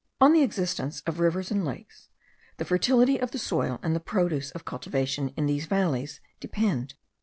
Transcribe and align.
On 0.19 0.33
the 0.33 0.41
existence 0.41 1.01
of 1.05 1.19
rivers 1.19 1.51
and 1.51 1.63
lakes, 1.63 2.09
the 2.57 2.65
fertility 2.65 3.19
of 3.21 3.29
the 3.29 3.37
soil 3.37 3.79
and 3.83 3.95
the 3.95 3.99
produce 3.99 4.49
of 4.49 4.65
cultivation 4.65 5.29
in 5.37 5.45
these 5.45 5.67
valleys 5.67 6.21
depend. 6.39 6.95